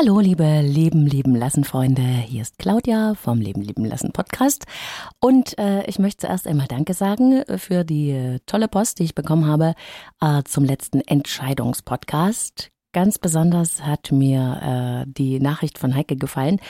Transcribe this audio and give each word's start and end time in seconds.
Hallo, 0.00 0.20
liebe 0.20 0.60
Leben 0.60 1.08
lieben 1.08 1.34
lassen 1.34 1.64
Freunde. 1.64 2.02
Hier 2.02 2.42
ist 2.42 2.56
Claudia 2.58 3.14
vom 3.14 3.40
Leben 3.40 3.62
lieben 3.62 3.84
lassen 3.84 4.12
Podcast. 4.12 4.64
Und 5.18 5.58
äh, 5.58 5.84
ich 5.86 5.98
möchte 5.98 6.28
zuerst 6.28 6.46
einmal 6.46 6.68
Danke 6.68 6.94
sagen 6.94 7.42
für 7.56 7.82
die 7.82 8.10
äh, 8.10 8.38
tolle 8.46 8.68
Post, 8.68 9.00
die 9.00 9.02
ich 9.02 9.16
bekommen 9.16 9.48
habe 9.48 9.74
äh, 10.20 10.44
zum 10.44 10.64
letzten 10.64 11.00
Entscheidungspodcast. 11.00 12.70
Ganz 12.92 13.18
besonders 13.18 13.84
hat 13.84 14.12
mir 14.12 15.04
äh, 15.04 15.10
die 15.10 15.40
Nachricht 15.40 15.78
von 15.78 15.96
Heike 15.96 16.14
gefallen. 16.14 16.60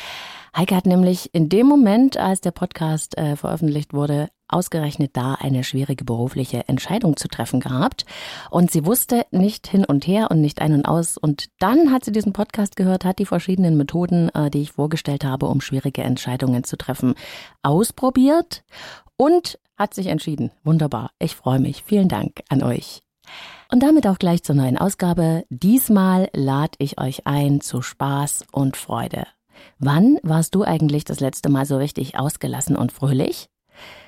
Heike 0.56 0.74
hat 0.74 0.86
nämlich 0.86 1.28
in 1.34 1.50
dem 1.50 1.66
Moment, 1.66 2.16
als 2.16 2.40
der 2.40 2.52
Podcast 2.52 3.18
äh, 3.18 3.36
veröffentlicht 3.36 3.92
wurde, 3.92 4.30
ausgerechnet 4.48 5.16
da 5.16 5.34
eine 5.34 5.64
schwierige 5.64 6.04
berufliche 6.04 6.68
Entscheidung 6.68 7.16
zu 7.16 7.28
treffen 7.28 7.60
gehabt. 7.60 8.04
Und 8.50 8.70
sie 8.70 8.84
wusste 8.84 9.26
nicht 9.30 9.66
hin 9.66 9.84
und 9.84 10.06
her 10.06 10.30
und 10.30 10.40
nicht 10.40 10.60
ein 10.60 10.72
und 10.72 10.86
aus. 10.86 11.16
Und 11.16 11.46
dann 11.58 11.92
hat 11.92 12.04
sie 12.04 12.12
diesen 12.12 12.32
Podcast 12.32 12.76
gehört, 12.76 13.04
hat 13.04 13.18
die 13.18 13.26
verschiedenen 13.26 13.76
Methoden, 13.76 14.28
äh, 14.30 14.50
die 14.50 14.62
ich 14.62 14.72
vorgestellt 14.72 15.24
habe, 15.24 15.46
um 15.46 15.60
schwierige 15.60 16.02
Entscheidungen 16.02 16.64
zu 16.64 16.76
treffen, 16.76 17.14
ausprobiert 17.62 18.64
und 19.16 19.58
hat 19.76 19.94
sich 19.94 20.06
entschieden. 20.06 20.50
Wunderbar. 20.64 21.10
Ich 21.18 21.36
freue 21.36 21.60
mich. 21.60 21.82
Vielen 21.84 22.08
Dank 22.08 22.42
an 22.48 22.62
euch. 22.62 23.02
Und 23.70 23.82
damit 23.82 24.06
auch 24.06 24.18
gleich 24.18 24.42
zur 24.42 24.54
neuen 24.54 24.78
Ausgabe. 24.78 25.44
Diesmal 25.50 26.30
lade 26.34 26.72
ich 26.78 26.98
euch 26.98 27.26
ein 27.26 27.60
zu 27.60 27.82
Spaß 27.82 28.44
und 28.50 28.76
Freude. 28.76 29.26
Wann 29.78 30.18
warst 30.22 30.54
du 30.54 30.62
eigentlich 30.62 31.04
das 31.04 31.20
letzte 31.20 31.48
Mal 31.48 31.66
so 31.66 31.76
richtig 31.76 32.18
ausgelassen 32.18 32.76
und 32.76 32.92
fröhlich? 32.92 33.48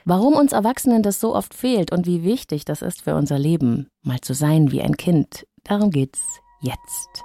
Warum 0.04 0.34
uns 0.34 0.52
Erwachsenen 0.52 1.02
das 1.02 1.20
so 1.20 1.34
oft 1.34 1.54
fehlt 1.54 1.92
und 1.92 2.06
wie 2.06 2.24
wichtig 2.24 2.64
das 2.64 2.82
ist 2.82 3.02
für 3.02 3.14
unser 3.14 3.38
Leben, 3.38 3.88
mal 4.02 4.20
zu 4.20 4.34
sein 4.34 4.72
wie 4.72 4.82
ein 4.82 4.96
Kind, 4.96 5.46
darum 5.64 5.90
geht's 5.90 6.40
jetzt. 6.60 7.24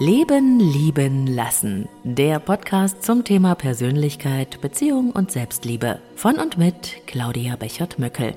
Leben, 0.00 0.58
lieben, 0.58 1.28
lassen. 1.28 1.88
Der 2.02 2.40
Podcast 2.40 3.04
zum 3.04 3.22
Thema 3.22 3.54
Persönlichkeit, 3.54 4.60
Beziehung 4.60 5.12
und 5.12 5.30
Selbstliebe. 5.30 6.00
Von 6.16 6.40
und 6.40 6.58
mit 6.58 7.06
Claudia 7.06 7.54
Bechert-Möckel. 7.54 8.34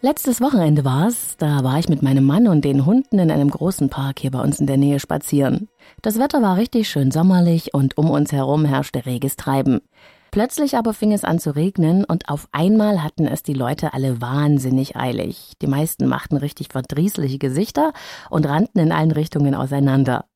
Letztes 0.00 0.40
Wochenende 0.40 0.84
war's, 0.84 1.36
da 1.38 1.64
war 1.64 1.76
ich 1.80 1.88
mit 1.88 2.02
meinem 2.02 2.24
Mann 2.24 2.46
und 2.46 2.64
den 2.64 2.86
Hunden 2.86 3.18
in 3.18 3.32
einem 3.32 3.50
großen 3.50 3.88
Park 3.88 4.20
hier 4.20 4.30
bei 4.30 4.40
uns 4.40 4.60
in 4.60 4.68
der 4.68 4.76
Nähe 4.76 5.00
spazieren. 5.00 5.68
Das 6.02 6.20
Wetter 6.20 6.40
war 6.40 6.56
richtig 6.56 6.88
schön 6.88 7.10
sommerlich 7.10 7.74
und 7.74 7.98
um 7.98 8.08
uns 8.08 8.30
herum 8.30 8.64
herrschte 8.64 9.06
reges 9.06 9.34
Treiben. 9.34 9.80
Plötzlich 10.30 10.76
aber 10.76 10.94
fing 10.94 11.10
es 11.12 11.24
an 11.24 11.40
zu 11.40 11.56
regnen 11.56 12.04
und 12.04 12.28
auf 12.28 12.46
einmal 12.52 13.02
hatten 13.02 13.26
es 13.26 13.42
die 13.42 13.54
Leute 13.54 13.92
alle 13.92 14.20
wahnsinnig 14.20 14.94
eilig. 14.94 15.54
Die 15.60 15.66
meisten 15.66 16.06
machten 16.06 16.36
richtig 16.36 16.68
verdrießliche 16.70 17.38
Gesichter 17.38 17.92
und 18.30 18.46
rannten 18.46 18.78
in 18.80 18.92
allen 18.92 19.10
Richtungen 19.10 19.56
auseinander. 19.56 20.26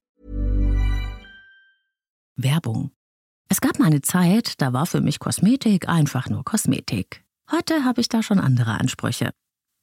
Werbung. 2.35 2.91
Es 3.49 3.61
gab 3.61 3.79
mal 3.79 3.87
eine 3.87 4.01
Zeit, 4.01 4.61
da 4.61 4.73
war 4.73 4.87
für 4.87 5.01
mich 5.01 5.21
Kosmetik 5.21 5.89
einfach 5.89 6.29
nur 6.29 6.43
Kosmetik. 6.43 7.23
Heute 7.53 7.85
habe 7.85 8.01
ich 8.01 8.09
da 8.09 8.25
schon 8.25 8.41
andere 8.41 8.73
Ansprüche. 8.73 9.31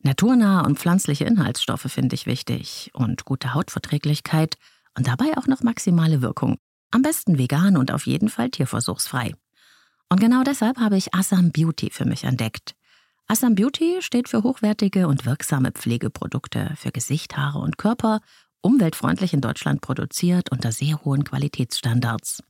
Naturnahe 0.02 0.66
und 0.66 0.80
pflanzliche 0.80 1.25
Inhaltsstoffe 1.25 1.92
finde 1.92 2.16
ich 2.16 2.25
wichtig 2.25 2.89
und 2.94 3.25
gute 3.25 3.53
Hautverträglichkeit 3.53 4.55
und 4.95 5.08
dabei 5.08 5.38
auch 5.38 5.47
noch 5.47 5.61
maximale 5.61 6.22
Wirkung. 6.22 6.58
Am 6.92 7.02
besten 7.02 7.38
vegan 7.38 7.75
und 7.75 7.92
auf 7.92 8.08
jeden 8.08 8.30
Fall 8.30 8.50
tierversuchsfrei. 8.50 9.33
Und 10.09 10.20
genau 10.20 10.44
deshalb 10.44 10.77
habe 10.80 10.97
ich 10.97 11.14
Assam 11.14 11.52
Beauty 11.52 11.89
für 11.92 12.05
mich 12.05 12.23
entdeckt. 12.23 12.75
Assam 13.27 13.53
Beauty 13.55 13.97
steht 14.02 14.27
für 14.27 14.42
hochwertige 14.42 15.08
und 15.08 15.25
wirksame 15.25 15.72
Pflegeprodukte 15.72 16.73
für 16.77 16.92
Gesicht, 16.92 17.38
Haare 17.38 17.59
und 17.59 17.77
Körper, 17.77 18.22
umweltfreundlich 18.61 19.33
in 19.33 19.42
Deutschland 19.42 19.81
produziert 19.81 20.52
unter 20.52 20.72
sehr 20.72 21.03
hohen 21.03 21.25
Qualitätsstandards. 21.25 22.42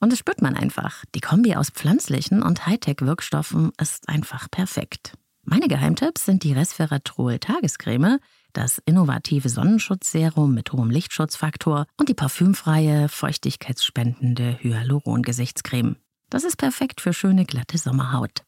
Und 0.00 0.10
das 0.10 0.18
spürt 0.18 0.42
man 0.42 0.56
einfach. 0.56 1.04
Die 1.14 1.20
Kombi 1.20 1.54
aus 1.54 1.70
pflanzlichen 1.70 2.42
und 2.42 2.66
Hightech-Wirkstoffen 2.66 3.70
ist 3.80 4.08
einfach 4.08 4.50
perfekt. 4.50 5.14
Meine 5.44 5.66
Geheimtipps 5.66 6.24
sind 6.24 6.44
die 6.44 6.52
Resveratrol 6.52 7.38
Tagescreme, 7.40 8.18
das 8.52 8.80
innovative 8.84 9.48
Sonnenschutzserum 9.48 10.54
mit 10.54 10.72
hohem 10.72 10.88
Lichtschutzfaktor 10.88 11.86
und 11.96 12.08
die 12.08 12.14
parfümfreie, 12.14 13.08
feuchtigkeitsspendende 13.08 14.58
Hyaluron-Gesichtscreme. 14.60 15.96
Das 16.30 16.44
ist 16.44 16.56
perfekt 16.56 17.00
für 17.00 17.12
schöne, 17.12 17.44
glatte 17.44 17.76
Sommerhaut. 17.76 18.44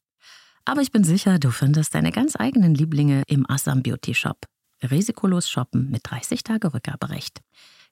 Aber 0.64 0.82
ich 0.82 0.92
bin 0.92 1.02
sicher, 1.04 1.38
du 1.38 1.50
findest 1.50 1.94
deine 1.94 2.12
ganz 2.12 2.36
eigenen 2.36 2.74
Lieblinge 2.74 3.24
im 3.26 3.48
Assam 3.50 3.82
Beauty 3.82 4.14
Shop. 4.14 4.46
Risikolos 4.82 5.50
shoppen 5.50 5.90
mit 5.90 6.02
30 6.04 6.44
Tage 6.44 6.72
Rückgaberecht. 6.72 7.40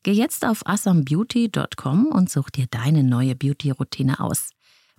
Geh 0.04 0.12
jetzt 0.12 0.46
auf 0.46 0.66
assambeauty.com 0.66 2.06
und 2.06 2.30
such 2.30 2.50
dir 2.50 2.66
deine 2.70 3.02
neue 3.02 3.34
Beauty-Routine 3.34 4.20
aus. 4.20 4.50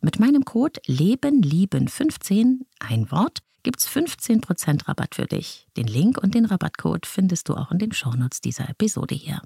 Mit 0.02 0.20
meinem 0.20 0.44
Code 0.44 0.82
LebenLieben15, 0.88 2.66
ein 2.80 3.10
Wort, 3.12 3.40
gibt's 3.64 3.88
15% 3.88 4.88
Rabatt 4.88 5.16
für 5.16 5.26
dich. 5.26 5.68
Den 5.78 5.88
Link 5.88 6.18
und 6.22 6.36
den 6.36 6.46
Rabattcode 6.46 7.06
findest 7.06 7.50
du 7.50 7.56
auch 7.56 7.72
in 7.72 7.80
den 7.80 7.92
Shownotes 7.92 8.42
dieser 8.42 8.70
Episode 8.70 9.16
hier. 9.16 9.42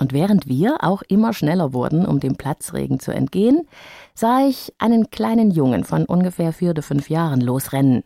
Und 0.00 0.12
während 0.12 0.48
wir 0.48 0.82
auch 0.82 1.02
immer 1.02 1.32
schneller 1.34 1.74
wurden, 1.74 2.06
um 2.06 2.18
dem 2.18 2.36
Platzregen 2.36 2.98
zu 2.98 3.12
entgehen, 3.12 3.68
sah 4.14 4.46
ich 4.46 4.72
einen 4.78 5.10
kleinen 5.10 5.50
Jungen 5.50 5.84
von 5.84 6.06
ungefähr 6.06 6.52
vier 6.52 6.70
oder 6.70 6.82
fünf 6.82 7.10
Jahren 7.10 7.40
losrennen. 7.40 8.02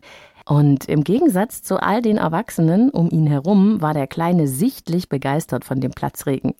Und 0.47 0.85
im 0.85 1.03
Gegensatz 1.03 1.61
zu 1.61 1.83
all 1.83 2.01
den 2.01 2.15
Erwachsenen 2.15 2.89
um 2.89 3.09
ihn 3.11 3.27
herum 3.27 3.81
war 3.81 3.93
der 3.93 4.07
Kleine 4.07 4.47
sichtlich 4.47 5.09
begeistert 5.09 5.65
von 5.65 5.81
dem 5.81 5.91
Platzregen. 5.91 6.53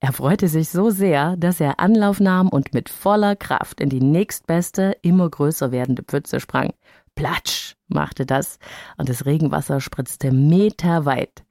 Er 0.00 0.14
freute 0.14 0.48
sich 0.48 0.70
so 0.70 0.88
sehr, 0.88 1.36
dass 1.36 1.60
er 1.60 1.78
Anlauf 1.78 2.18
nahm 2.18 2.48
und 2.48 2.72
mit 2.72 2.88
voller 2.88 3.36
Kraft 3.36 3.82
in 3.82 3.90
die 3.90 4.00
nächstbeste, 4.00 4.96
immer 5.02 5.28
größer 5.28 5.70
werdende 5.70 6.02
Pfütze 6.02 6.40
sprang. 6.40 6.72
Platsch 7.14 7.76
machte 7.88 8.24
das, 8.24 8.58
und 8.96 9.10
das 9.10 9.26
Regenwasser 9.26 9.80
spritzte 9.80 10.32
meterweit. 10.32 11.44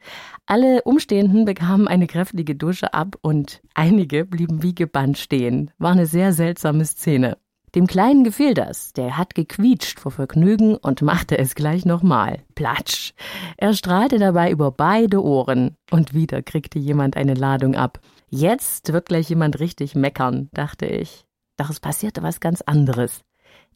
Alle 0.48 0.82
Umstehenden 0.84 1.46
bekamen 1.46 1.88
eine 1.88 2.08
kräftige 2.08 2.56
Dusche 2.56 2.96
ab 2.96 3.16
und 3.22 3.62
einige 3.76 4.26
blieben 4.26 4.64
wie 4.64 4.74
gebannt 4.74 5.20
stehen. 5.20 5.70
War 5.78 5.92
eine 5.92 6.08
sehr 6.08 6.34
seltsame 6.34 6.86
Szene. 6.86 7.38
Dem 7.76 7.88
Kleinen 7.88 8.24
gefiel 8.24 8.54
das. 8.54 8.94
Der 8.94 9.18
hat 9.18 9.36
gequietscht 9.36 10.00
vor 10.00 10.12
Vergnügen 10.12 10.78
und 10.78 11.02
machte 11.02 11.38
es 11.38 11.56
gleich 11.56 11.86
nochmal. 11.86 12.40
Platsch. 12.56 13.14
Er 13.58 13.74
strahlte 13.74 14.18
dabei 14.18 14.50
über 14.50 14.72
beide 14.72 15.22
Ohren. 15.22 15.76
Und 15.92 16.14
wieder 16.14 16.42
kriegte 16.42 16.80
jemand 16.80 17.18
eine 17.18 17.34
Ladung 17.34 17.76
ab. 17.76 18.00
Jetzt 18.30 18.94
wird 18.94 19.10
gleich 19.10 19.28
jemand 19.28 19.60
richtig 19.60 19.94
meckern, 19.94 20.50
dachte 20.54 20.86
ich. 20.86 21.26
Doch 21.58 21.70
es 21.70 21.82
passierte 21.82 22.24
was 22.24 22.40
ganz 22.40 22.62
anderes. 22.62 23.26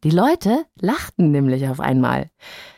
Die 0.05 0.11
Leute 0.11 0.65
lachten 0.79 1.31
nämlich 1.31 1.67
auf 1.67 1.81
einmal. 1.81 2.29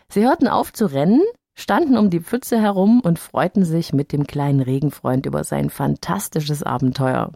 Sie 0.09 0.25
hörten 0.25 0.47
auf 0.47 0.73
zu 0.73 0.87
rennen, 0.87 1.21
standen 1.53 1.97
um 1.97 2.09
die 2.09 2.21
Pfütze 2.21 2.59
herum 2.59 2.99
und 2.99 3.19
freuten 3.19 3.63
sich 3.63 3.93
mit 3.93 4.11
dem 4.11 4.25
kleinen 4.25 4.59
Regenfreund 4.59 5.27
über 5.27 5.43
sein 5.43 5.69
fantastisches 5.69 6.63
Abenteuer. 6.63 7.31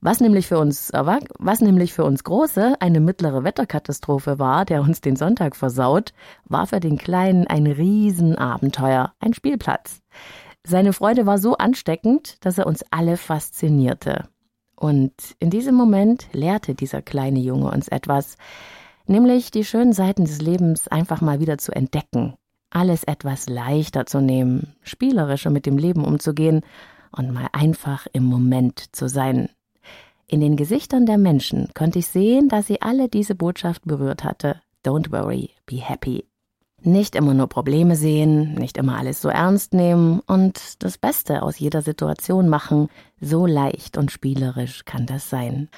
Was 0.00 0.20
nämlich 0.20 0.46
für 0.46 0.58
uns, 0.58 0.92
was 0.92 1.60
nämlich 1.60 1.92
für 1.92 2.04
uns 2.04 2.22
Große 2.22 2.76
eine 2.80 3.00
mittlere 3.00 3.42
Wetterkatastrophe 3.42 4.38
war, 4.38 4.64
der 4.64 4.80
uns 4.80 5.00
den 5.00 5.16
Sonntag 5.16 5.56
versaut, 5.56 6.12
war 6.44 6.68
für 6.68 6.78
den 6.78 6.98
Kleinen 6.98 7.48
ein 7.48 7.66
Riesenabenteuer, 7.66 9.12
ein 9.18 9.34
Spielplatz. 9.34 10.00
Seine 10.64 10.92
Freude 10.92 11.26
war 11.26 11.38
so 11.38 11.56
ansteckend, 11.56 12.36
dass 12.44 12.58
er 12.58 12.66
uns 12.68 12.84
alle 12.90 13.16
faszinierte. 13.16 14.28
Und 14.76 15.12
in 15.40 15.50
diesem 15.50 15.74
Moment 15.74 16.28
lehrte 16.32 16.76
dieser 16.76 17.02
kleine 17.02 17.40
Junge 17.40 17.70
uns 17.72 17.88
etwas, 17.88 18.36
nämlich 19.06 19.50
die 19.50 19.64
schönen 19.64 19.92
Seiten 19.92 20.26
des 20.26 20.40
Lebens 20.40 20.86
einfach 20.86 21.20
mal 21.20 21.40
wieder 21.40 21.58
zu 21.58 21.72
entdecken, 21.72 22.34
alles 22.70 23.02
etwas 23.02 23.48
leichter 23.48 24.06
zu 24.06 24.20
nehmen, 24.20 24.76
spielerischer 24.82 25.50
mit 25.50 25.66
dem 25.66 25.76
Leben 25.76 26.04
umzugehen 26.04 26.60
und 27.10 27.32
mal 27.32 27.48
einfach 27.52 28.06
im 28.12 28.24
Moment 28.24 28.94
zu 28.94 29.08
sein. 29.08 29.48
In 30.30 30.42
den 30.42 30.56
Gesichtern 30.56 31.06
der 31.06 31.16
Menschen 31.16 31.70
konnte 31.72 32.00
ich 32.00 32.06
sehen, 32.06 32.48
dass 32.48 32.66
sie 32.66 32.82
alle 32.82 33.08
diese 33.08 33.34
Botschaft 33.34 33.86
berührt 33.86 34.24
hatte. 34.24 34.60
Don't 34.84 35.10
worry, 35.10 35.52
be 35.64 35.76
happy. 35.76 36.26
Nicht 36.82 37.14
immer 37.16 37.32
nur 37.32 37.48
Probleme 37.48 37.96
sehen, 37.96 38.54
nicht 38.54 38.76
immer 38.76 38.98
alles 38.98 39.22
so 39.22 39.30
ernst 39.30 39.72
nehmen 39.72 40.20
und 40.26 40.82
das 40.82 40.98
Beste 40.98 41.42
aus 41.42 41.58
jeder 41.58 41.80
Situation 41.80 42.50
machen. 42.50 42.88
So 43.18 43.46
leicht 43.46 43.96
und 43.96 44.12
spielerisch 44.12 44.84
kann 44.84 45.06
das 45.06 45.30
sein. 45.30 45.70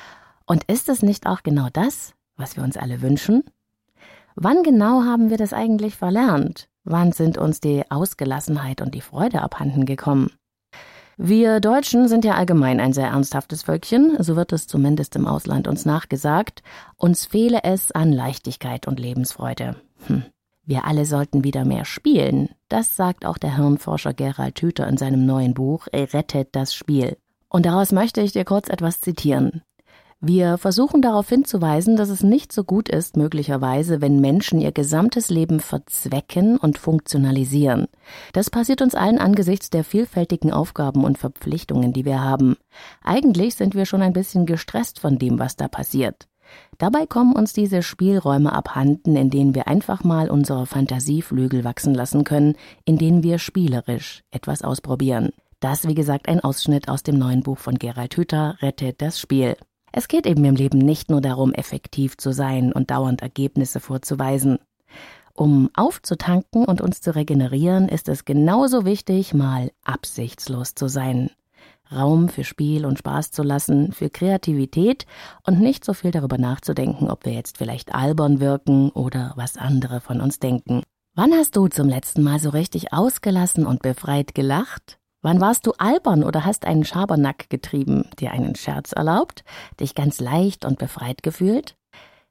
Und 0.46 0.64
ist 0.64 0.88
es 0.88 1.02
nicht 1.02 1.28
auch 1.28 1.44
genau 1.44 1.68
das, 1.72 2.14
was 2.36 2.56
wir 2.56 2.64
uns 2.64 2.76
alle 2.76 3.02
wünschen? 3.02 3.44
Wann 4.34 4.64
genau 4.64 5.04
haben 5.04 5.30
wir 5.30 5.36
das 5.36 5.52
eigentlich 5.52 5.94
verlernt? 5.94 6.68
Wann 6.82 7.12
sind 7.12 7.38
uns 7.38 7.60
die 7.60 7.88
Ausgelassenheit 7.88 8.80
und 8.80 8.96
die 8.96 9.00
Freude 9.00 9.42
abhanden 9.42 9.86
gekommen? 9.86 10.32
Wir 11.22 11.60
Deutschen 11.60 12.08
sind 12.08 12.24
ja 12.24 12.36
allgemein 12.36 12.80
ein 12.80 12.94
sehr 12.94 13.08
ernsthaftes 13.08 13.62
Völkchen, 13.62 14.16
so 14.20 14.36
wird 14.36 14.54
es 14.54 14.66
zumindest 14.66 15.16
im 15.16 15.26
Ausland 15.26 15.68
uns 15.68 15.84
nachgesagt. 15.84 16.62
Uns 16.96 17.26
fehle 17.26 17.62
es 17.62 17.92
an 17.92 18.10
Leichtigkeit 18.10 18.88
und 18.88 18.98
Lebensfreude. 18.98 19.76
Hm. 20.06 20.24
Wir 20.64 20.86
alle 20.86 21.04
sollten 21.04 21.44
wieder 21.44 21.66
mehr 21.66 21.84
spielen. 21.84 22.48
Das 22.70 22.96
sagt 22.96 23.26
auch 23.26 23.36
der 23.36 23.54
Hirnforscher 23.54 24.14
Gerald 24.14 24.58
Hüther 24.62 24.88
in 24.88 24.96
seinem 24.96 25.26
neuen 25.26 25.52
Buch 25.52 25.88
Rettet 25.92 26.48
das 26.52 26.72
Spiel. 26.72 27.18
Und 27.50 27.66
daraus 27.66 27.92
möchte 27.92 28.22
ich 28.22 28.32
dir 28.32 28.46
kurz 28.46 28.70
etwas 28.70 29.02
zitieren. 29.02 29.60
Wir 30.22 30.58
versuchen 30.58 31.00
darauf 31.00 31.30
hinzuweisen, 31.30 31.96
dass 31.96 32.10
es 32.10 32.22
nicht 32.22 32.52
so 32.52 32.62
gut 32.62 32.90
ist, 32.90 33.16
möglicherweise, 33.16 34.02
wenn 34.02 34.20
Menschen 34.20 34.60
ihr 34.60 34.70
gesamtes 34.70 35.30
Leben 35.30 35.60
verzwecken 35.60 36.58
und 36.58 36.76
funktionalisieren. 36.76 37.86
Das 38.34 38.50
passiert 38.50 38.82
uns 38.82 38.94
allen 38.94 39.18
angesichts 39.18 39.70
der 39.70 39.82
vielfältigen 39.82 40.52
Aufgaben 40.52 41.04
und 41.04 41.16
Verpflichtungen, 41.16 41.94
die 41.94 42.04
wir 42.04 42.22
haben. 42.22 42.56
Eigentlich 43.02 43.54
sind 43.54 43.74
wir 43.74 43.86
schon 43.86 44.02
ein 44.02 44.12
bisschen 44.12 44.44
gestresst 44.44 45.00
von 45.00 45.18
dem, 45.18 45.38
was 45.38 45.56
da 45.56 45.68
passiert. 45.68 46.28
Dabei 46.76 47.06
kommen 47.06 47.34
uns 47.34 47.54
diese 47.54 47.82
Spielräume 47.82 48.52
abhanden, 48.52 49.16
in 49.16 49.30
denen 49.30 49.54
wir 49.54 49.68
einfach 49.68 50.04
mal 50.04 50.28
unsere 50.28 50.66
Fantasieflügel 50.66 51.64
wachsen 51.64 51.94
lassen 51.94 52.24
können, 52.24 52.56
in 52.84 52.98
denen 52.98 53.22
wir 53.22 53.38
spielerisch 53.38 54.22
etwas 54.32 54.60
ausprobieren. 54.60 55.30
Das, 55.60 55.88
wie 55.88 55.94
gesagt, 55.94 56.28
ein 56.28 56.40
Ausschnitt 56.40 56.88
aus 56.88 57.02
dem 57.02 57.18
neuen 57.18 57.42
Buch 57.42 57.58
von 57.58 57.78
Gerald 57.78 58.16
Hüther, 58.16 58.56
Rettet 58.60 59.00
das 59.00 59.18
Spiel. 59.18 59.56
Es 59.92 60.08
geht 60.08 60.26
eben 60.26 60.44
im 60.44 60.54
Leben 60.54 60.78
nicht 60.78 61.10
nur 61.10 61.20
darum, 61.20 61.52
effektiv 61.52 62.16
zu 62.16 62.32
sein 62.32 62.72
und 62.72 62.90
dauernd 62.90 63.22
Ergebnisse 63.22 63.80
vorzuweisen. 63.80 64.58
Um 65.34 65.70
aufzutanken 65.74 66.64
und 66.64 66.80
uns 66.80 67.00
zu 67.00 67.14
regenerieren, 67.14 67.88
ist 67.88 68.08
es 68.08 68.24
genauso 68.24 68.84
wichtig, 68.84 69.32
mal 69.32 69.70
absichtslos 69.84 70.74
zu 70.74 70.88
sein. 70.88 71.30
Raum 71.92 72.28
für 72.28 72.44
Spiel 72.44 72.86
und 72.86 72.98
Spaß 72.98 73.32
zu 73.32 73.42
lassen, 73.42 73.92
für 73.92 74.10
Kreativität 74.10 75.06
und 75.44 75.60
nicht 75.60 75.84
so 75.84 75.92
viel 75.92 76.12
darüber 76.12 76.38
nachzudenken, 76.38 77.10
ob 77.10 77.24
wir 77.24 77.32
jetzt 77.32 77.58
vielleicht 77.58 77.94
albern 77.94 78.38
wirken 78.38 78.90
oder 78.90 79.32
was 79.36 79.56
andere 79.56 80.00
von 80.00 80.20
uns 80.20 80.38
denken. 80.38 80.82
Wann 81.14 81.32
hast 81.32 81.56
du 81.56 81.66
zum 81.66 81.88
letzten 81.88 82.22
Mal 82.22 82.38
so 82.38 82.50
richtig 82.50 82.92
ausgelassen 82.92 83.66
und 83.66 83.82
befreit 83.82 84.34
gelacht? 84.34 84.99
Wann 85.22 85.40
warst 85.40 85.66
du 85.66 85.72
albern 85.72 86.24
oder 86.24 86.46
hast 86.46 86.64
einen 86.64 86.84
Schabernack 86.84 87.50
getrieben, 87.50 88.08
dir 88.18 88.32
einen 88.32 88.54
Scherz 88.54 88.92
erlaubt, 88.92 89.44
dich 89.78 89.94
ganz 89.94 90.18
leicht 90.18 90.64
und 90.64 90.78
befreit 90.78 91.22
gefühlt? 91.22 91.76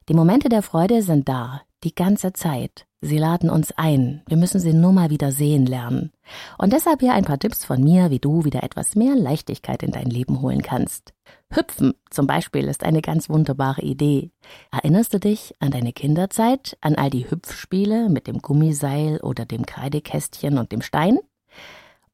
Die 0.08 0.16
Momente 0.16 0.50
der 0.50 0.64
Freude 0.64 1.04
sind 1.04 1.30
da, 1.30 1.62
die 1.84 1.94
ganze 1.94 2.34
Zeit. 2.34 2.88
Sie 3.02 3.20
laden 3.20 3.52
uns 3.52 3.72
ein. 3.74 4.24
Wir 4.28 4.38
müssen 4.38 4.60
sie 4.60 4.74
nur 4.74 4.92
mal 4.92 5.12
wieder 5.12 5.32
sehen 5.32 5.68
lernen. 5.68 6.12
Und 6.58 6.74
deshalb 6.74 7.00
hier 7.00 7.14
ein 7.14 7.24
paar 7.24 7.38
Tipps 7.38 7.64
von 7.64 7.82
mir, 7.82 8.10
wie 8.10 8.20
du 8.20 8.44
wieder 8.44 8.64
etwas 8.64 8.96
mehr 8.96 9.16
Leichtigkeit 9.16 9.84
in 9.84 9.92
dein 9.92 10.10
Leben 10.10 10.42
holen 10.42 10.64
kannst. 10.64 11.14
Hüpfen 11.52 11.94
zum 12.10 12.26
Beispiel 12.26 12.68
ist 12.68 12.84
eine 12.84 13.02
ganz 13.02 13.30
wunderbare 13.30 13.84
Idee. 13.84 14.32
Erinnerst 14.72 15.14
du 15.14 15.20
dich 15.20 15.54
an 15.60 15.70
deine 15.70 15.94
Kinderzeit, 15.94 16.76
an 16.82 16.96
all 16.96 17.12
die 17.12 17.30
Hüpfspiele 17.30 18.10
mit 18.10 18.26
dem 18.26 18.40
Gummiseil 18.40 19.20
oder 19.22 19.46
dem 19.46 19.66
Kreidekästchen 19.66 20.58
und 20.58 20.72
dem 20.72 20.82
Stein? 20.82 21.20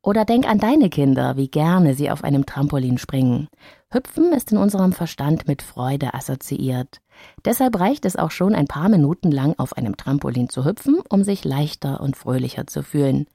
Oder 0.06 0.24
denk 0.24 0.48
an 0.48 0.60
deine 0.60 0.92
Kinder, 0.92 1.36
wie 1.36 1.48
gerne 1.48 1.96
sie 1.96 2.12
auf 2.12 2.24
einem 2.24 2.46
Trampolin 2.46 3.00
springen. 3.00 3.48
Hüpfen 3.90 4.34
ist 4.34 4.52
in 4.52 4.60
unserem 4.60 4.94
Verstand 4.94 5.48
mit 5.48 5.64
Freude 5.64 6.14
assoziiert. 6.14 7.02
Deshalb 7.44 7.80
reicht 7.80 8.06
es 8.06 8.16
auch 8.16 8.30
schon 8.30 8.54
ein 8.54 8.68
paar 8.68 8.88
Minuten 8.88 9.32
lang 9.32 9.56
auf 9.58 9.76
einem 9.76 9.98
Trampolin 9.98 10.48
zu 10.48 10.64
hüpfen, 10.64 11.00
um 11.10 11.24
sich 11.24 11.44
leichter 11.44 12.02
und 12.02 12.16
fröhlicher 12.16 12.68
zu 12.68 12.84
fühlen. 12.84 13.26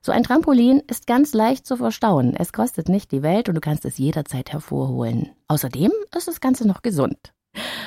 So 0.00 0.12
ein 0.12 0.22
Trampolin 0.22 0.80
ist 0.86 1.08
ganz 1.08 1.34
leicht 1.34 1.66
zu 1.66 1.76
verstauen. 1.76 2.36
Es 2.36 2.52
kostet 2.52 2.88
nicht 2.88 3.10
die 3.10 3.24
Welt 3.24 3.48
und 3.48 3.56
du 3.56 3.60
kannst 3.60 3.84
es 3.84 3.98
jederzeit 3.98 4.52
hervorholen. 4.52 5.30
Außerdem 5.48 5.90
ist 6.16 6.28
das 6.28 6.40
Ganze 6.40 6.68
noch 6.68 6.82
gesund. 6.82 7.32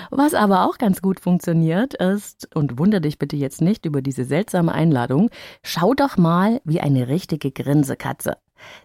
Was 0.09 0.33
aber 0.33 0.65
auch 0.65 0.77
ganz 0.77 1.01
gut 1.01 1.19
funktioniert 1.19 1.93
ist, 1.93 2.55
und 2.55 2.79
wunder 2.79 2.99
dich 2.99 3.19
bitte 3.19 3.35
jetzt 3.35 3.61
nicht 3.61 3.85
über 3.85 4.01
diese 4.01 4.25
seltsame 4.25 4.73
Einladung, 4.73 5.29
schau 5.63 5.93
doch 5.93 6.17
mal 6.17 6.61
wie 6.63 6.81
eine 6.81 7.07
richtige 7.07 7.51
Grinsekatze. 7.51 8.37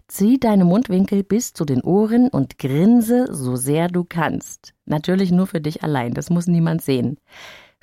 Zieh 0.07 0.39
deine 0.39 0.65
Mundwinkel 0.65 1.23
bis 1.23 1.53
zu 1.53 1.65
den 1.65 1.81
Ohren 1.81 2.29
und 2.29 2.57
grinse 2.59 3.27
so 3.33 3.55
sehr 3.55 3.87
du 3.87 4.05
kannst. 4.05 4.73
Natürlich 4.85 5.31
nur 5.31 5.47
für 5.47 5.61
dich 5.61 5.83
allein, 5.83 6.13
das 6.13 6.29
muss 6.29 6.47
niemand 6.47 6.81
sehen. 6.81 7.17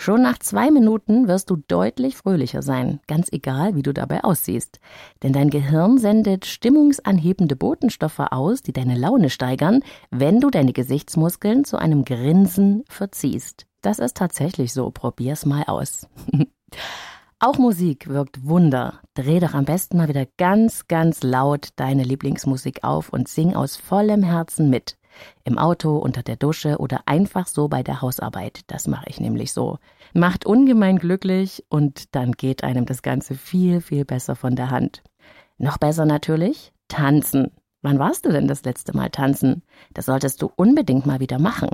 Schon 0.03 0.23
nach 0.23 0.41
zwei 0.41 0.73
Minuten 0.73 1.29
wirst 1.29 1.49
du 1.49 1.55
deutlich 1.69 2.17
fröhlicher 2.17 2.61
sein, 2.61 2.99
ganz 3.07 3.29
egal, 3.31 3.77
wie 3.77 3.85
du 3.85 3.95
dabei 3.95 4.25
aussiehst. 4.25 4.81
Denn 5.23 5.33
dein 5.33 5.49
Gehirn 5.49 5.97
sendet 5.97 6.45
stimmungsanhebende 6.45 7.55
Botenstoffe 7.55 8.19
aus, 8.19 8.63
die 8.63 8.73
deine 8.73 8.97
Laune 8.97 9.31
steigern, 9.31 9.85
wenn 10.11 10.41
du 10.41 10.51
deine 10.51 10.73
Gesichtsmuskeln 10.73 11.65
zu 11.65 11.77
einem 11.77 12.05
Grinsen 12.05 12.83
verziehst. 12.89 13.67
Das 13.81 14.01
ist 14.01 14.17
tatsächlich 14.17 14.73
so. 14.73 14.91
Probier's 14.91 15.47
mal 15.47 15.63
aus. 15.69 16.09
Auch 17.39 17.59
Musik 17.59 18.09
wirkt 18.09 18.45
Wunder. 18.45 18.99
Dreh 19.15 19.39
doch 19.39 19.55
am 19.55 19.67
besten 19.67 19.99
mal 19.99 20.09
wieder 20.09 20.27
ganz, 20.37 20.89
ganz 20.89 21.23
laut 21.23 21.69
deine 21.77 22.03
Lieblingsmusik 22.03 22.83
auf 22.83 23.11
und 23.11 23.29
sing 23.29 23.55
aus 23.55 23.77
vollem 23.77 24.25
Herzen 24.25 24.69
mit. 24.69 24.97
Im 25.45 25.59
Auto, 25.59 25.97
unter 25.97 26.23
der 26.23 26.37
Dusche 26.37 26.79
oder 26.79 27.03
einfach 27.07 27.47
so 27.47 27.69
bei 27.69 27.83
der 27.83 28.03
Hausarbeit. 28.03 28.61
Das 28.67 28.87
mache 28.87 29.07
ich 29.09 29.21
nämlich 29.21 29.53
so. 29.53 29.79
Macht 30.15 30.47
ungemein 30.47 30.99
glücklich 30.99 31.65
und 31.69 32.15
dann 32.15 32.33
geht 32.33 32.65
einem 32.65 32.87
das 32.87 33.03
Ganze 33.03 33.35
viel, 33.35 33.81
viel 33.81 34.05
besser 34.05 34.37
von 34.37 34.57
der 34.57 34.71
Hand. 34.71 35.03
Noch 35.59 35.79
besser 35.79 36.05
natürlich 36.05 36.73
tanzen. 36.89 37.53
Wann 37.83 37.99
warst 37.99 38.25
du 38.25 38.31
denn 38.31 38.47
das 38.47 38.65
letzte 38.65 38.97
Mal 38.97 39.11
tanzen? 39.11 39.63
Das 39.93 40.07
solltest 40.07 40.41
du 40.41 40.51
unbedingt 40.55 41.05
mal 41.05 41.19
wieder 41.19 41.41
machen. 41.41 41.71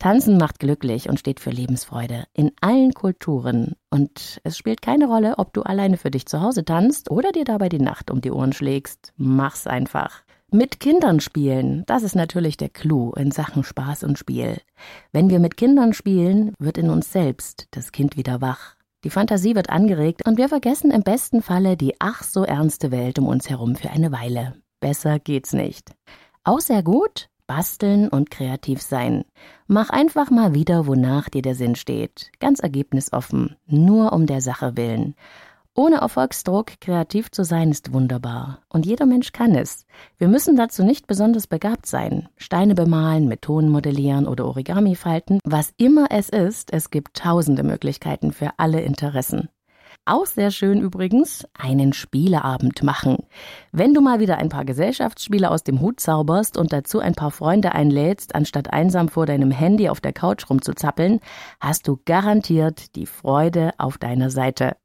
Tanzen 0.00 0.36
macht 0.36 0.58
glücklich 0.58 1.08
und 1.08 1.20
steht 1.20 1.38
für 1.38 1.50
Lebensfreude 1.50 2.24
in 2.32 2.50
allen 2.60 2.92
Kulturen. 2.92 3.76
Und 3.88 4.40
es 4.42 4.58
spielt 4.58 4.82
keine 4.82 5.06
Rolle, 5.06 5.38
ob 5.38 5.52
du 5.52 5.62
alleine 5.62 5.96
für 5.96 6.10
dich 6.10 6.26
zu 6.26 6.40
Hause 6.40 6.64
tanzt 6.64 7.08
oder 7.08 7.30
dir 7.30 7.44
dabei 7.44 7.68
die 7.68 7.78
Nacht 7.78 8.10
um 8.10 8.20
die 8.20 8.32
Ohren 8.32 8.52
schlägst. 8.52 9.12
Mach's 9.16 9.68
einfach. 9.68 10.23
Mit 10.54 10.78
Kindern 10.78 11.18
spielen, 11.18 11.82
das 11.86 12.04
ist 12.04 12.14
natürlich 12.14 12.56
der 12.56 12.68
Clou 12.68 13.10
in 13.14 13.32
Sachen 13.32 13.64
Spaß 13.64 14.04
und 14.04 14.20
Spiel. 14.20 14.60
Wenn 15.10 15.28
wir 15.28 15.40
mit 15.40 15.56
Kindern 15.56 15.92
spielen, 15.94 16.54
wird 16.60 16.78
in 16.78 16.90
uns 16.90 17.10
selbst 17.10 17.66
das 17.72 17.90
Kind 17.90 18.16
wieder 18.16 18.40
wach. 18.40 18.76
Die 19.02 19.10
Fantasie 19.10 19.56
wird 19.56 19.70
angeregt 19.70 20.20
und 20.24 20.38
wir 20.38 20.48
vergessen 20.48 20.92
im 20.92 21.02
besten 21.02 21.42
Falle 21.42 21.76
die 21.76 21.96
ach 21.98 22.22
so 22.22 22.44
ernste 22.44 22.92
Welt 22.92 23.18
um 23.18 23.26
uns 23.26 23.50
herum 23.50 23.74
für 23.74 23.90
eine 23.90 24.12
Weile. 24.12 24.54
Besser 24.78 25.18
geht's 25.18 25.54
nicht. 25.54 25.90
Auch 26.44 26.60
sehr 26.60 26.84
gut, 26.84 27.30
basteln 27.48 28.08
und 28.08 28.30
kreativ 28.30 28.80
sein. 28.80 29.24
Mach 29.66 29.90
einfach 29.90 30.30
mal 30.30 30.54
wieder, 30.54 30.86
wonach 30.86 31.30
dir 31.30 31.42
der 31.42 31.56
Sinn 31.56 31.74
steht. 31.74 32.30
Ganz 32.38 32.60
ergebnisoffen, 32.60 33.56
nur 33.66 34.12
um 34.12 34.26
der 34.26 34.40
Sache 34.40 34.76
willen. 34.76 35.16
Ohne 35.76 35.96
Erfolgsdruck 35.96 36.80
kreativ 36.80 37.32
zu 37.32 37.42
sein 37.42 37.72
ist 37.72 37.92
wunderbar. 37.92 38.60
Und 38.68 38.86
jeder 38.86 39.06
Mensch 39.06 39.32
kann 39.32 39.56
es. 39.56 39.86
Wir 40.18 40.28
müssen 40.28 40.54
dazu 40.54 40.84
nicht 40.84 41.08
besonders 41.08 41.48
begabt 41.48 41.86
sein. 41.86 42.28
Steine 42.36 42.76
bemalen, 42.76 43.26
mit 43.26 43.48
modellieren 43.48 44.28
oder 44.28 44.46
Origami 44.46 44.94
falten. 44.94 45.40
Was 45.44 45.74
immer 45.76 46.06
es 46.10 46.28
ist, 46.28 46.72
es 46.72 46.90
gibt 46.90 47.16
tausende 47.16 47.64
Möglichkeiten 47.64 48.32
für 48.32 48.50
alle 48.56 48.82
Interessen. 48.82 49.48
Auch 50.04 50.26
sehr 50.26 50.52
schön 50.52 50.80
übrigens, 50.80 51.44
einen 51.54 51.92
Spieleabend 51.92 52.84
machen. 52.84 53.24
Wenn 53.72 53.94
du 53.94 54.00
mal 54.00 54.20
wieder 54.20 54.38
ein 54.38 54.50
paar 54.50 54.64
Gesellschaftsspiele 54.64 55.50
aus 55.50 55.64
dem 55.64 55.80
Hut 55.80 55.98
zauberst 55.98 56.56
und 56.56 56.72
dazu 56.72 57.00
ein 57.00 57.14
paar 57.14 57.32
Freunde 57.32 57.72
einlädst, 57.72 58.36
anstatt 58.36 58.72
einsam 58.72 59.08
vor 59.08 59.26
deinem 59.26 59.50
Handy 59.50 59.88
auf 59.88 60.00
der 60.00 60.12
Couch 60.12 60.48
rumzuzappeln, 60.48 61.18
hast 61.58 61.88
du 61.88 61.98
garantiert 62.04 62.94
die 62.94 63.06
Freude 63.06 63.72
auf 63.78 63.98
deiner 63.98 64.30
Seite. 64.30 64.76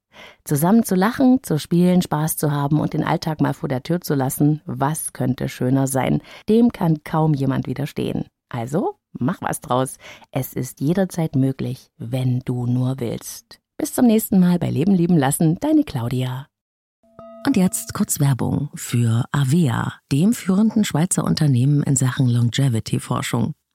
Zusammen 0.43 0.83
zu 0.83 0.95
lachen, 0.95 1.39
zu 1.43 1.59
spielen, 1.59 2.01
Spaß 2.01 2.37
zu 2.37 2.51
haben 2.51 2.79
und 2.79 2.93
den 2.93 3.03
Alltag 3.03 3.41
mal 3.41 3.53
vor 3.53 3.69
der 3.69 3.83
Tür 3.83 4.01
zu 4.01 4.15
lassen, 4.15 4.61
was 4.65 5.13
könnte 5.13 5.49
schöner 5.49 5.87
sein? 5.87 6.21
Dem 6.47 6.71
kann 6.71 7.03
kaum 7.03 7.33
jemand 7.33 7.67
widerstehen. 7.67 8.25
Also, 8.49 8.95
mach 9.13 9.41
was 9.41 9.61
draus. 9.61 9.97
Es 10.31 10.53
ist 10.53 10.81
jederzeit 10.81 11.35
möglich, 11.35 11.89
wenn 11.97 12.39
du 12.39 12.65
nur 12.65 12.99
willst. 12.99 13.59
Bis 13.77 13.93
zum 13.93 14.07
nächsten 14.07 14.39
Mal 14.39 14.59
bei 14.59 14.69
Leben 14.69 14.93
lieben 14.93 15.17
lassen, 15.17 15.57
deine 15.59 15.83
Claudia. 15.83 16.47
Und 17.47 17.55
jetzt 17.55 17.93
kurz 17.93 18.19
Werbung 18.19 18.69
für 18.75 19.23
Avea, 19.31 19.93
dem 20.11 20.33
führenden 20.33 20.83
Schweizer 20.83 21.23
Unternehmen 21.23 21.83
in 21.83 21.95
Sachen 21.95 22.27
Longevity-Forschung. 22.27 23.53